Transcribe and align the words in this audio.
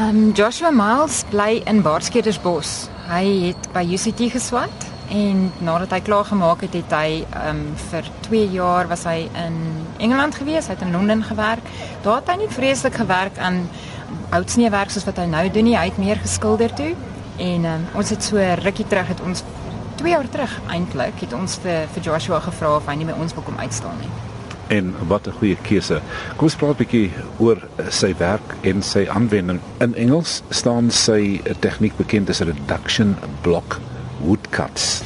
Um 0.00 0.32
Joshua 0.32 0.70
Miles 0.70 1.24
bly 1.28 1.60
in 1.68 1.82
Baarsketersbos. 1.82 2.88
Hy 3.10 3.50
het 3.50 3.66
by 3.74 3.82
UCT 3.84 4.30
geswat 4.32 4.86
en 5.12 5.50
nadat 5.60 5.92
hy 5.92 5.98
klaar 6.06 6.24
gemaak 6.24 6.62
het, 6.64 6.78
het 6.78 6.94
hy 6.96 7.18
um 7.50 7.60
vir 7.90 8.08
2 8.24 8.46
jaar 8.54 8.88
was 8.88 9.04
hy 9.04 9.26
in 9.42 9.58
Engeland 10.00 10.38
gewees, 10.40 10.70
hy 10.70 10.78
het 10.78 10.86
in 10.86 10.96
Londen 10.96 11.20
gewerk. 11.26 11.68
Daar 12.06 12.22
het 12.22 12.32
hy 12.32 12.38
nie 12.40 12.48
vreeslik 12.48 12.96
gewerk 12.96 13.36
aan 13.44 13.66
houtsneewerk 14.32 14.94
soos 14.94 15.04
wat 15.10 15.20
hy 15.20 15.28
nou 15.28 15.44
doen 15.52 15.68
nie. 15.68 15.76
Hy 15.76 15.90
het 15.90 16.00
meer 16.00 16.24
geskilder 16.24 16.72
toe. 16.80 16.94
En 17.36 17.68
um, 17.74 17.86
ons 18.00 18.16
het 18.16 18.24
so 18.24 18.48
rukkie 18.64 18.88
terug 18.88 19.12
het 19.12 19.20
ons 19.20 19.44
2 20.00 20.16
jaar 20.16 20.32
terug 20.32 20.56
eintlik 20.72 21.26
het 21.26 21.36
ons 21.36 21.60
vir 21.60 21.84
vir 21.92 22.08
Joshua 22.08 22.40
gevra 22.48 22.78
of 22.80 22.88
hy 22.88 22.96
nie 23.02 23.12
by 23.12 23.20
ons 23.20 23.36
wil 23.36 23.44
kom 23.44 23.60
uitstaan 23.60 24.00
nie 24.00 24.29
en 24.70 24.94
wat 25.08 25.26
'n 25.26 25.36
goeie 25.38 25.56
keuse. 25.62 26.00
Kom 26.36 26.46
ons 26.46 26.56
praat 26.56 26.78
'n 26.78 26.84
bietjie 26.84 27.10
oor 27.38 27.58
sy 27.88 28.14
werk 28.18 28.54
en 28.62 28.82
sy 28.82 29.06
aanwending. 29.08 29.60
In 29.80 29.94
Engels 29.94 30.42
staan 30.50 30.90
sy 30.90 31.40
tegniek 31.60 31.96
bekend 31.96 32.30
as 32.30 32.40
reduction 32.40 33.16
block 33.42 33.80
woodcuts. 34.20 35.02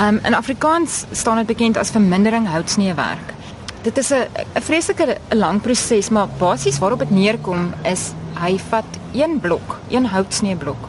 Um 0.00 0.20
in 0.24 0.34
Afrikaans 0.34 1.04
staan 1.12 1.36
dit 1.36 1.46
bekend 1.46 1.76
as 1.76 1.90
vermindering 1.90 2.46
houtsneewerk. 2.48 3.34
Dit 3.82 3.98
is 3.98 4.10
'n 4.10 4.26
'n 4.54 4.60
vreeslike 4.60 5.16
lang 5.30 5.60
proses, 5.60 6.08
maar 6.08 6.28
basies 6.38 6.78
waarop 6.78 6.98
dit 6.98 7.10
neerkom 7.10 7.74
is 7.84 8.12
hy 8.34 8.58
vat 8.58 8.84
een 9.12 9.40
blok, 9.40 9.78
een 9.88 10.06
houtsneeblok 10.06 10.88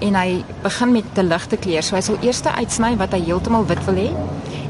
en 0.00 0.14
hy 0.14 0.44
begin 0.62 0.92
met 0.92 1.04
te 1.12 1.22
ligte 1.22 1.56
kleur. 1.56 1.82
So 1.82 1.94
hy 1.94 2.00
sal 2.00 2.18
eers 2.20 2.42
uitsny 2.42 2.96
wat 2.96 3.12
hy 3.12 3.20
heeltemal 3.24 3.66
wit 3.66 3.84
wil 3.84 3.94
hê 3.94 4.10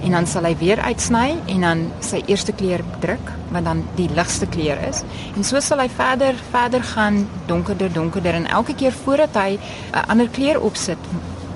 en 0.03 0.11
dan 0.11 0.27
sal 0.27 0.47
hy 0.49 0.55
weer 0.61 0.81
uitsny 0.81 1.37
en 1.47 1.65
dan 1.67 1.85
sy 2.05 2.23
eerste 2.27 2.53
kleur 2.53 2.83
druk 3.03 3.33
wat 3.53 3.65
dan 3.65 3.83
die 3.97 4.09
ligste 4.15 4.47
kleur 4.47 4.81
is. 4.89 5.03
En 5.37 5.45
so 5.45 5.61
sal 5.65 5.83
hy 5.83 5.89
verder 5.93 6.39
verder 6.51 6.85
gaan 6.95 7.25
donkerder 7.47 7.93
donkerder. 7.93 8.35
En 8.35 8.47
elke 8.47 8.75
keer 8.75 8.93
voordat 8.93 9.35
hy 9.35 9.59
'n 9.59 10.05
ander 10.09 10.29
kleur 10.29 10.61
opsit 10.61 10.99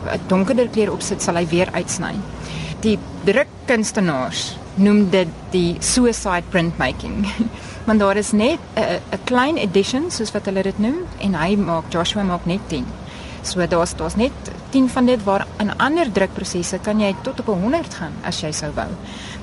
'n 0.06 0.20
donkerder 0.26 0.68
kleur 0.68 0.92
opsit 0.92 1.22
sal 1.22 1.34
hy 1.34 1.46
weer 1.46 1.68
uitsny. 1.72 2.14
Die 2.80 2.98
drukkunstenaars 3.24 4.56
noem 4.74 5.10
dit 5.10 5.28
die 5.50 5.77
suicide 5.80 6.48
printmaking. 6.50 7.27
Want 7.86 8.00
daar 8.00 8.16
is 8.16 8.32
net 8.32 8.58
'n 8.77 9.20
klein 9.24 9.56
edition 9.56 10.10
soos 10.10 10.32
wat 10.32 10.44
hulle 10.44 10.62
dit 10.62 10.78
noem 10.78 11.06
en 11.18 11.34
hy 11.34 11.56
maak 11.56 11.84
Joshua 11.90 12.22
maak 12.22 12.46
net 12.46 12.60
10 12.68 12.86
So 13.42 13.66
daar's 13.66 13.94
daar's 13.96 14.14
net 14.14 14.32
10 14.72 14.88
van 14.88 15.06
dit 15.06 15.22
waar 15.26 15.46
in 15.62 15.72
ander 15.76 16.08
drukprosesse 16.12 16.78
kan 16.82 17.00
jy 17.00 17.12
tot 17.22 17.40
op 17.44 17.52
100 17.52 17.94
gaan 18.00 18.14
as 18.28 18.40
jy 18.40 18.52
sou 18.56 18.70
wou. 18.76 18.88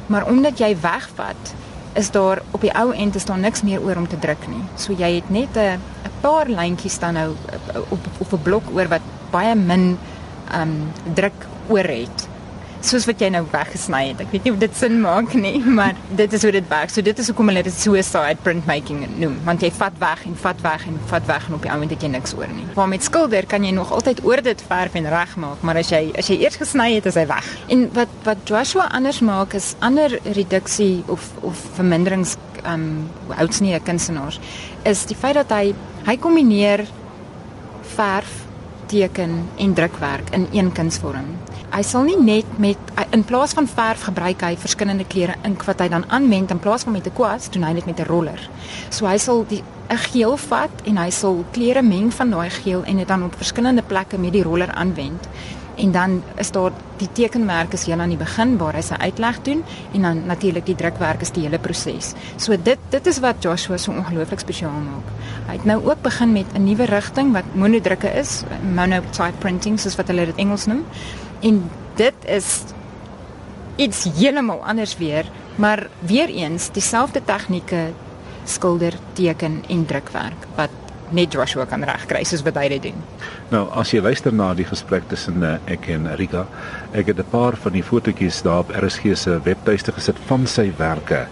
Maar 0.09 0.25
omdat 0.29 0.59
jy 0.59 0.73
wegvat, 0.81 1.53
is 1.93 2.11
daar 2.11 2.41
op 2.51 2.61
die 2.61 2.73
ou 2.77 2.89
end 2.93 3.15
is 3.15 3.25
daar 3.25 3.39
niks 3.39 3.61
meer 3.65 3.81
oor 3.81 3.97
om 3.97 4.07
te 4.07 4.19
druk 4.19 4.47
nie. 4.49 4.63
So 4.77 4.93
jy 4.93 5.15
het 5.15 5.29
net 5.29 5.57
'n 5.57 5.79
'n 6.05 6.13
paar 6.21 6.47
lyntjies 6.47 6.99
dan 6.99 7.13
nou 7.13 7.35
op 7.89 7.99
op 8.17 8.33
'n 8.33 8.43
blok 8.43 8.63
oor 8.73 8.87
wat 8.87 9.01
baie 9.31 9.55
min 9.55 9.97
ehm 10.51 10.61
um, 10.61 10.91
druk 11.13 11.47
oor 11.69 11.85
het 11.85 12.27
soos 12.85 13.05
wat 13.09 13.21
jy 13.21 13.29
nou 13.33 13.43
weggesny 13.51 14.01
het. 14.11 14.23
Ek 14.23 14.31
weet 14.33 14.47
nie 14.47 14.53
of 14.53 14.59
dit 14.61 14.75
sin 14.77 14.99
maak 15.03 15.33
nie, 15.37 15.57
maar 15.79 15.97
dit 16.19 16.33
is 16.33 16.45
hoe 16.45 16.53
dit 16.55 16.67
werk. 16.71 16.93
So 16.93 17.05
dit 17.05 17.19
is 17.19 17.31
hoekom 17.31 17.51
hulle 17.51 17.63
dit 17.67 17.75
suicide 17.75 18.39
printmaking 18.45 19.05
noem, 19.19 19.37
want 19.47 19.63
jy 19.65 19.71
vat 19.79 19.95
weg 20.01 20.25
en 20.29 20.37
vat 20.43 20.63
weg 20.65 20.85
en 20.89 20.99
vat 21.11 21.29
weg 21.29 21.47
en 21.49 21.57
op 21.59 21.65
die 21.65 21.71
oomblik 21.73 21.95
het 21.97 22.07
jy 22.07 22.11
niks 22.15 22.35
oor 22.37 22.51
nie. 22.53 22.67
Maar 22.77 22.91
met 22.91 23.05
skilder 23.05 23.47
kan 23.49 23.65
jy 23.65 23.73
nog 23.75 23.93
altyd 23.95 24.23
oor 24.27 24.43
dit 24.45 24.65
verf 24.69 24.97
en 24.99 25.09
regmaak, 25.11 25.63
maar 25.65 25.79
as 25.81 25.91
jy 25.93 26.03
as 26.19 26.31
jy 26.31 26.39
eers 26.43 26.59
gesny 26.61 26.91
het, 26.95 27.09
is 27.09 27.19
hy 27.19 27.25
weg. 27.29 27.47
En 27.73 27.87
wat 27.97 28.13
wat 28.27 28.45
Joshua 28.49 28.89
anders 28.95 29.21
maak 29.25 29.55
is 29.57 29.73
ander 29.85 30.19
reduksie 30.23 31.03
of 31.07 31.31
of 31.45 31.65
verminderings 31.77 32.37
um 32.67 33.09
houtsnee 33.27 33.79
kunstenaars 33.79 34.39
is 34.87 35.05
die 35.07 35.17
feit 35.17 35.37
dat 35.39 35.51
hy 35.53 35.73
hy 36.07 36.15
kombineer 36.19 36.85
verf 37.95 38.31
teken 38.89 39.43
en 39.61 39.73
drukwerk 39.77 40.33
in 40.35 40.47
een 40.51 40.71
kunsvorm 40.75 41.35
hy 41.71 41.81
sal 41.85 42.03
nie 42.07 42.17
net 42.17 42.57
met 42.57 42.93
in 43.15 43.23
plaas 43.23 43.53
van 43.57 43.67
verf 43.69 44.07
gebruik 44.09 44.41
hy 44.41 44.55
verskillende 44.59 45.05
kleure 45.09 45.35
ink 45.47 45.63
wat 45.67 45.81
hy 45.83 45.89
dan 45.91 46.05
aanwend 46.09 46.51
in 46.51 46.61
plaas 46.61 46.83
van 46.87 46.93
met 46.93 47.07
'n 47.07 47.13
kwas 47.13 47.49
doen 47.49 47.63
hy 47.63 47.73
dit 47.73 47.85
met 47.85 47.99
'n 47.99 48.09
roller. 48.09 48.39
So 48.89 49.05
hy 49.05 49.17
sal 49.17 49.45
die 49.47 49.63
'n 49.89 49.97
geel 49.97 50.37
vat 50.37 50.71
en 50.85 50.97
hy 50.97 51.09
sal 51.09 51.45
kleure 51.51 51.81
meng 51.81 52.11
van 52.11 52.29
daai 52.29 52.49
geel 52.49 52.83
en 52.83 52.97
dit 52.97 53.07
dan 53.07 53.23
op 53.23 53.35
verskillende 53.35 53.81
plekke 53.81 54.17
met 54.17 54.33
die 54.33 54.43
roller 54.43 54.71
aanwend. 54.71 55.27
En 55.75 55.91
dan 55.91 56.23
is 56.35 56.51
daar 56.51 56.71
die 56.97 57.07
tekenmerk 57.11 57.73
is 57.73 57.85
heel 57.85 57.99
aan 57.99 58.09
die 58.09 58.17
begin 58.17 58.57
waar 58.57 58.75
hy 58.75 58.81
sy 58.81 58.97
uitleg 58.99 59.41
doen 59.41 59.63
en 59.93 60.01
dan 60.01 60.25
natuurlik 60.25 60.65
die 60.65 60.75
drukwerk 60.75 61.21
is 61.21 61.31
die 61.31 61.43
hele 61.43 61.59
proses. 61.59 62.13
So 62.35 62.57
dit 62.63 62.79
dit 62.89 63.07
is 63.07 63.19
wat 63.19 63.43
Joshua 63.43 63.77
so 63.77 63.91
ongelooflik 63.91 64.39
spesiaal 64.39 64.81
maak. 64.83 65.07
Hy 65.47 65.53
het 65.53 65.65
nou 65.65 65.79
ook 65.85 66.01
begin 66.01 66.31
met 66.31 66.45
'n 66.53 66.63
nuwe 66.63 66.85
rigting 66.85 67.31
wat 67.33 67.43
monodrukke 67.53 68.11
is, 68.13 68.43
monotype 68.75 69.37
printing 69.39 69.79
soos 69.79 69.95
wat 69.95 70.07
hulle 70.07 70.25
dit 70.25 70.35
Engels 70.35 70.65
noem. 70.65 70.83
En 71.39 71.69
dit 71.95 72.25
is 72.25 72.63
iets 73.75 74.03
heeltemal 74.17 74.65
anders 74.65 74.97
weer, 74.97 75.25
maar 75.55 75.87
weer 75.99 76.27
eens 76.27 76.71
dieselfde 76.71 77.21
tegnieke 77.25 77.91
skilder, 78.43 78.93
teken 79.13 79.63
en 79.67 79.85
drukwerk 79.85 80.47
wat 80.55 80.69
net 81.09 81.33
Joshua 81.33 81.65
kan 81.65 81.83
regkry 81.83 82.21
soos 82.27 82.43
wat 82.45 82.57
hy 82.59 82.67
dit 82.75 82.89
doen. 82.89 82.99
Nou, 83.53 83.63
as 83.77 83.93
jy 83.93 84.01
luister 84.03 84.33
na 84.35 84.51
die 84.57 84.67
gesprek 84.67 85.07
tussen 85.09 85.41
uh, 85.45 85.55
ek 85.71 85.87
en 85.95 86.05
Rika, 86.19 86.45
ek 86.93 87.13
het 87.13 87.19
'n 87.23 87.31
paar 87.31 87.57
van 87.57 87.73
die 87.73 87.83
fotootjies 87.83 88.41
daar 88.45 88.59
op 88.65 88.73
RSG 88.75 89.15
se 89.17 89.39
webtuiste 89.43 89.91
gesit 89.91 90.17
van 90.27 90.45
sy 90.47 90.71
werke. 90.77 91.27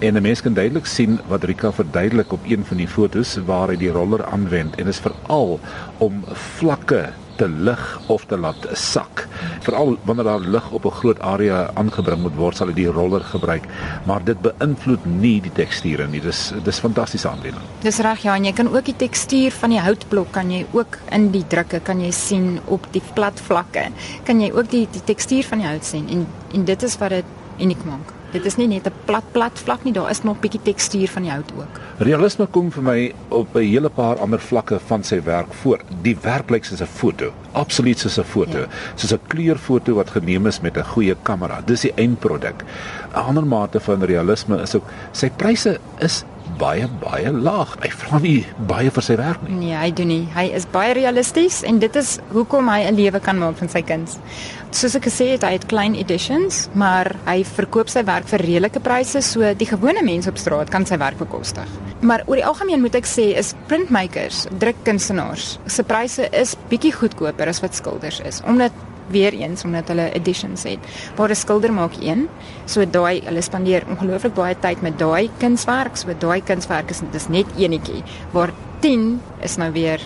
En 0.00 0.16
'n 0.16 0.22
mens 0.22 0.42
kan 0.42 0.54
duidelik 0.54 0.86
sien 0.86 1.20
wat 1.28 1.44
Rika 1.44 1.72
verduidelik 1.72 2.32
op 2.32 2.40
een 2.44 2.64
van 2.64 2.76
die 2.76 2.88
fotos 2.88 3.36
waar 3.46 3.68
hy 3.68 3.76
die 3.76 3.92
roller 3.92 4.24
aanwend 4.26 4.74
en 4.76 4.84
dit 4.84 4.94
is 4.94 5.00
veral 5.00 5.60
om 5.98 6.24
vlakke 6.58 7.12
te 7.36 7.48
lig 7.48 8.00
of 8.06 8.24
te 8.26 8.38
laat 8.38 8.66
sak. 8.78 9.26
Veral 9.64 9.96
wanneer 10.04 10.24
daar 10.24 10.40
lig 10.40 10.70
op 10.70 10.84
'n 10.84 10.90
groot 11.00 11.20
area 11.20 11.70
aangebring 11.74 12.22
moet 12.22 12.36
word, 12.36 12.56
sal 12.56 12.66
hy 12.66 12.74
die 12.74 12.86
roller 12.86 13.20
gebruik, 13.20 13.64
maar 14.06 14.24
dit 14.24 14.40
beïnvloed 14.40 15.04
nie 15.04 15.40
die 15.40 15.52
teksture 15.52 16.06
nie. 16.06 16.20
Dis 16.20 16.52
dis 16.64 16.78
fantastiese 16.78 17.28
aanwending. 17.28 17.64
Dis 17.80 17.98
reg 17.98 18.22
ja, 18.22 18.36
en 18.36 18.44
jy 18.44 18.52
kan 18.52 18.68
ook 18.68 18.84
die 18.84 18.96
tekstuur 18.96 19.50
van 19.50 19.70
die 19.70 19.80
houtblok 19.80 20.32
kan 20.32 20.50
jy 20.50 20.66
ook 20.72 20.98
in 21.10 21.30
die 21.30 21.44
drukke 21.48 21.80
kan 21.80 22.00
jy 22.00 22.10
sien 22.10 22.60
op 22.66 22.86
die 22.90 23.02
plat 23.14 23.40
vlakke. 23.40 23.90
Kan 24.24 24.40
jy 24.40 24.52
ook 24.52 24.70
die 24.70 24.88
die 24.92 25.04
tekstuur 25.04 25.44
van 25.44 25.58
die 25.58 25.66
hout 25.66 25.84
sien 25.84 26.08
en 26.08 26.26
en 26.52 26.64
dit 26.64 26.82
is 26.82 26.98
wat 26.98 27.08
dit 27.08 27.24
uniek 27.58 27.84
maak. 27.84 28.21
Dit 28.32 28.46
is 28.48 28.54
nie 28.56 28.66
net 28.66 28.86
'n 28.88 28.92
plat 29.04 29.24
plat 29.32 29.58
vlak 29.58 29.84
nie, 29.84 29.92
daar 29.92 30.10
is 30.10 30.22
nog 30.22 30.36
'n 30.36 30.40
bietjie 30.40 30.62
tekstuur 30.62 31.08
van 31.08 31.22
die 31.22 31.30
hout 31.30 31.52
ook. 31.56 31.80
Realisme 31.98 32.46
kom 32.46 32.70
vir 32.70 32.82
my 32.82 33.12
op 33.28 33.54
'n 33.56 33.60
hele 33.60 33.88
paar 33.88 34.16
ander 34.18 34.40
vlakke 34.40 34.80
van 34.86 35.04
sy 35.04 35.22
werk 35.22 35.52
voor. 35.54 35.80
Die 36.02 36.16
werk 36.22 36.50
lyk 36.50 36.64
soos 36.64 36.80
'n 36.80 36.86
foto, 36.86 37.32
absoluut 37.52 37.98
soos 37.98 38.18
'n 38.18 38.24
foto, 38.24 38.58
ja. 38.58 38.66
soos 38.94 39.12
'n 39.12 39.20
kleurfoto 39.28 39.94
wat 39.94 40.10
geneem 40.10 40.46
is 40.46 40.60
met 40.60 40.76
'n 40.76 40.84
goeie 40.84 41.16
kamera. 41.22 41.60
Dis 41.64 41.80
die 41.80 41.92
eindproduk. 41.96 42.64
'n 43.14 43.26
Ander 43.28 43.46
mate 43.46 43.80
van 43.80 44.04
realisme 44.04 44.62
is 44.62 44.74
ook 44.74 44.84
sy 45.12 45.30
pryse 45.30 45.78
is 45.98 46.24
baie 46.58 46.86
baie 47.02 47.30
laag. 47.32 47.76
Hy 47.82 47.90
vra 47.96 48.18
nie 48.22 48.38
baie 48.68 48.90
vir 48.92 49.04
sy 49.04 49.16
werk 49.20 49.42
nie. 49.46 49.58
Nee, 49.66 49.76
hy 49.78 49.90
doen 49.96 50.10
nie. 50.12 50.24
Hy 50.34 50.48
is 50.56 50.66
baie 50.72 50.94
realisties 50.98 51.62
en 51.66 51.80
dit 51.82 51.96
is 51.98 52.18
hoekom 52.32 52.68
hy 52.68 52.80
'n 52.88 52.96
lewe 52.96 53.20
kan 53.20 53.38
maak 53.38 53.56
van 53.58 53.68
sy 53.68 53.82
kuns. 53.82 54.18
Soos 54.70 54.94
ek 54.96 55.04
gesê 55.04 55.32
het, 55.32 55.42
hy 55.42 55.52
het 55.52 55.66
klein 55.68 55.94
editions, 55.94 56.68
maar 56.74 57.14
hy 57.26 57.44
verkoop 57.44 57.88
sy 57.88 58.04
werk 58.04 58.24
vir 58.26 58.40
redelike 58.40 58.80
pryse, 58.80 59.20
so 59.20 59.54
die 59.54 59.66
gewone 59.66 60.02
mens 60.02 60.26
op 60.26 60.38
straat 60.38 60.70
kan 60.70 60.86
sy 60.86 60.96
werk 60.96 61.18
bekostig. 61.18 61.68
Maar 62.00 62.22
oor 62.26 62.36
die 62.36 62.46
algemeen 62.46 62.80
moet 62.80 62.94
ek 62.94 63.04
sê 63.04 63.36
is 63.36 63.54
printmakers, 63.66 64.46
drukkunstenaars, 64.58 65.58
se 65.66 65.82
pryse 65.82 66.28
is 66.32 66.56
bietjie 66.70 66.92
goedkoper 67.42 67.48
as 67.48 67.60
wat 67.62 67.74
skilders 67.74 68.20
is, 68.20 68.40
omdat 68.46 68.72
weer 69.10 69.32
eens 69.32 69.64
omdat 69.64 69.88
hulle 69.88 70.12
editions 70.14 70.62
het. 70.64 70.78
Waar 71.16 71.30
'n 71.30 71.34
skilder 71.34 71.72
maak 71.72 71.94
een, 72.00 72.28
so 72.66 72.84
daai 72.84 73.22
hulle 73.24 73.42
spandeer 73.42 73.84
ongelooflik 73.88 74.34
baie 74.34 74.56
tyd 74.60 74.82
met 74.82 74.98
daai 74.98 75.30
kunswerk, 75.38 75.96
so 75.96 76.08
daai 76.18 76.42
kunswerk 76.42 76.90
is 76.90 77.02
dis 77.10 77.28
net 77.28 77.46
enetjie, 77.56 78.02
waar 78.32 78.52
10 78.80 79.20
is 79.42 79.56
nou 79.56 79.72
weer 79.72 80.00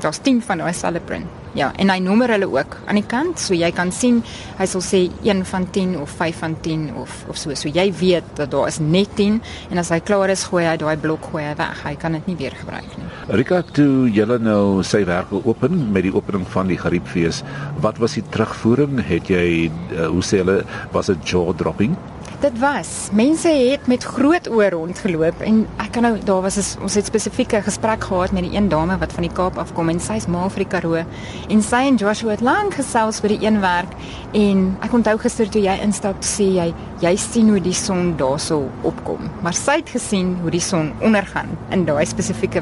daar's 0.00 0.18
10 0.18 0.42
van 0.42 0.58
daai 0.58 0.72
selfe 0.72 1.00
print. 1.00 1.26
Ja, 1.56 1.70
en 1.80 1.88
hy 1.88 1.96
noemer 2.04 2.34
hulle 2.34 2.50
ook 2.52 2.74
aan 2.84 2.98
die 2.98 3.06
kant, 3.08 3.40
so 3.40 3.56
jy 3.56 3.70
kan 3.72 3.88
sien 3.94 4.18
hy 4.58 4.66
sal 4.68 4.82
sê 4.84 5.06
1 5.24 5.38
van 5.48 5.64
10 5.72 5.94
of 6.02 6.12
5 6.18 6.42
van 6.42 6.56
10 6.60 6.82
of 7.00 7.14
of 7.32 7.38
so. 7.40 7.54
So 7.56 7.70
jy 7.72 7.86
weet 7.96 8.34
dat 8.36 8.50
daar 8.52 8.68
is 8.68 8.76
net 8.82 9.14
10 9.16 9.38
en 9.72 9.80
as 9.80 9.88
hy 9.94 10.02
klaar 10.04 10.28
is, 10.34 10.44
gooi 10.50 10.66
hy 10.66 10.74
daai 10.82 11.00
blok 11.00 11.30
gooi 11.30 11.46
hy 11.46 11.54
weg. 11.56 11.80
Hy 11.86 11.94
kan 12.02 12.18
dit 12.18 12.28
nie 12.28 12.36
weer 12.42 12.56
gebruik 12.60 12.98
nie. 13.00 13.08
Rika, 13.40 13.62
toe 13.72 14.04
julle 14.12 14.36
nou 14.42 14.82
sy 14.84 15.00
werk 15.08 15.32
open 15.38 15.86
met 15.96 16.04
die 16.04 16.12
opening 16.12 16.44
van 16.52 16.68
die 16.68 16.76
Gariepfees, 16.80 17.40
wat 17.80 18.02
was 18.04 18.18
die 18.20 18.26
terugvoering? 18.36 19.00
Het 19.08 19.32
jy 19.32 19.48
uh, 19.70 20.10
hoe 20.12 20.24
sê 20.24 20.42
hulle 20.44 20.60
was 20.92 21.08
dit 21.08 21.32
jaw 21.32 21.56
dropping? 21.56 21.96
Dit 22.40 22.58
was. 22.58 23.08
Mense 23.12 23.48
het 23.48 23.86
met 23.88 24.02
groot 24.04 24.44
oë 24.52 24.66
rondgeloop 24.74 25.38
en 25.40 25.62
ek 25.80 25.94
kan 25.94 26.04
nou 26.04 26.18
daar 26.28 26.42
was 26.44 26.58
is, 26.60 26.74
ons 26.84 26.94
het 26.98 27.08
spesifieke 27.08 27.62
gesprek 27.64 28.04
gehad 28.04 28.34
met 28.36 28.44
die 28.44 28.52
een 28.52 28.68
dame 28.68 28.98
wat 29.00 29.14
van 29.16 29.24
die 29.24 29.32
Kaap 29.32 29.56
afkom 29.56 29.88
en 29.88 30.02
sy's 30.04 30.26
ma 30.28 30.42
vir 30.52 30.66
die 30.66 30.68
Karoo 30.74 31.00
en 31.00 31.64
sy 31.64 31.80
en 31.88 31.96
Joshua 31.96 32.34
het 32.34 32.44
lank 32.44 32.76
gesels 32.76 33.22
by 33.24 33.32
die 33.32 33.40
een 33.46 33.56
werk 33.64 33.96
en 34.36 34.66
ek 34.84 34.98
onthou 34.98 35.16
gister 35.24 35.48
toe 35.48 35.64
jy 35.64 35.78
instap 35.86 36.20
sê 36.28 36.50
jy 36.58 36.66
jy 37.00 37.14
sien 37.24 37.48
hoe 37.54 37.62
die 37.64 37.76
son 37.76 38.12
daarso 38.20 38.66
opkom 38.84 39.30
maar 39.40 39.56
sy 39.56 39.80
het 39.80 39.96
gesien 39.96 40.36
hoe 40.42 40.52
die 40.52 40.60
son 40.60 40.92
ondergaan 41.00 41.56
in 41.72 41.88
daai 41.88 42.04
spesifieke 42.04 42.60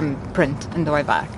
um, 0.00 0.14
print 0.32 0.64
in 0.74 0.88
daai 0.88 1.04
werk. 1.04 1.36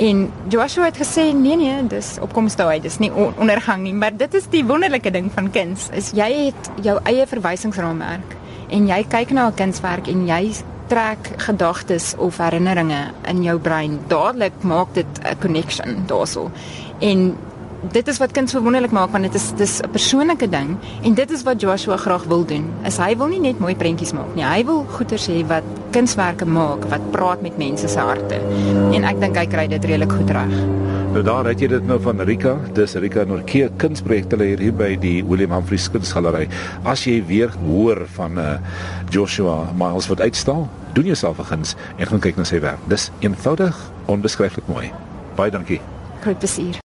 En 0.00 0.32
Joshua 0.48 0.84
het 0.88 0.96
gesê 0.96 1.26
nee 1.36 1.56
nee, 1.60 1.76
dis 1.92 2.14
opkomsdaai, 2.24 2.80
dis 2.80 2.96
nie 3.02 3.10
ondergang 3.12 3.82
nie, 3.84 3.92
maar 3.92 4.14
dit 4.16 4.34
is 4.34 4.46
die 4.48 4.62
wonderlike 4.64 5.10
ding 5.12 5.28
van 5.34 5.50
kuns. 5.52 5.90
Is 5.92 6.14
jy 6.16 6.28
het 6.46 6.70
jou 6.80 6.96
eie 7.04 7.26
verwysingsraamwerk 7.28 8.36
en 8.72 8.86
jy 8.88 9.02
kyk 9.12 9.34
na 9.36 9.48
'n 9.50 9.58
kunswerk 9.58 10.08
en 10.08 10.24
jy 10.26 10.54
trek 10.88 11.34
gedagtes 11.36 12.14
of 12.18 12.38
herinneringe 12.38 13.12
in 13.28 13.42
jou 13.42 13.58
brein. 13.58 13.98
Dadelik 14.08 14.62
maak 14.62 14.94
dit 14.94 15.20
'n 15.20 15.38
connection 15.40 16.02
daarso. 16.06 16.50
En 16.98 17.36
dit 17.92 18.08
is 18.08 18.18
wat 18.18 18.32
kuns 18.36 18.52
verwonderlik 18.52 18.92
maak 18.92 19.10
want 19.14 19.24
dit 19.24 19.34
is 19.34 19.52
dis 19.56 19.80
'n 19.80 19.90
persoonlike 19.90 20.48
ding 20.48 20.76
en 21.02 21.14
dit 21.14 21.30
is 21.30 21.42
wat 21.42 21.60
Joshua 21.60 21.96
graag 21.96 22.24
wil 22.24 22.44
doen. 22.44 22.70
Is 22.84 22.98
hy 22.98 23.16
wil 23.16 23.26
nie 23.26 23.40
net 23.40 23.58
mooi 23.58 23.74
prentjies 23.74 24.12
maak 24.12 24.34
nie. 24.34 24.44
Hy 24.44 24.64
wil 24.64 24.86
goeders 24.90 25.28
hê 25.28 25.46
wat 25.46 25.64
kunswerke 25.90 26.46
maak 26.46 26.84
wat 26.88 27.10
praat 27.10 27.42
met 27.42 27.58
mense 27.58 27.88
se 27.88 27.98
harte. 27.98 28.40
En 28.92 29.04
ek 29.04 29.20
dink 29.20 29.36
hy 29.36 29.46
kry 29.46 29.66
dit 29.68 29.84
redelik 29.84 30.12
goed 30.12 30.30
reg. 30.30 30.54
Nou 31.10 31.22
daar 31.22 31.44
het 31.44 31.60
jy 31.60 31.66
dit 31.66 31.86
nou 31.86 31.98
van 31.98 32.20
Rika, 32.20 32.52
dis 32.74 32.94
Rika 32.94 33.24
Norke 33.24 33.70
kunsprojekte 33.76 34.36
hier 34.44 34.72
by 34.72 34.96
die 34.96 35.24
William 35.26 35.50
Humphreys 35.50 35.88
Kunsgalery. 35.90 36.48
As 36.84 37.02
jy 37.04 37.16
weer 37.26 37.50
hoor 37.66 38.06
van 38.14 38.38
uh, 38.38 38.58
Joshua 39.10 39.72
Miles 39.74 40.06
wat 40.06 40.20
uitstal, 40.20 40.68
doen 40.94 41.10
jouself 41.10 41.38
'n 41.38 41.44
guns 41.44 41.74
en 41.96 42.06
gaan 42.06 42.20
kyk 42.20 42.36
na 42.36 42.44
sy 42.44 42.60
werk. 42.60 42.78
Dis 42.86 43.10
eenvoudig, 43.20 43.74
onbeskryflik 44.06 44.68
mooi. 44.68 44.92
Baie 45.34 45.50
dankie. 45.50 45.80
Groot 46.20 46.38
plesier. 46.38 46.80